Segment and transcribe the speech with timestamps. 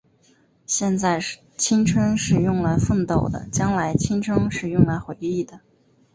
[0.65, 1.19] 现在，
[1.59, 5.59] 青春是用来奋斗的；将来，青春是用来回忆的。